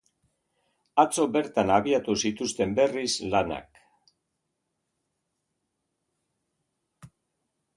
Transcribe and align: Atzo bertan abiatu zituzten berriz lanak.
Atzo 1.01 1.25
bertan 1.35 1.73
abiatu 1.75 2.15
zituzten 2.29 2.73
berriz 2.79 3.29
lanak. 3.35 3.77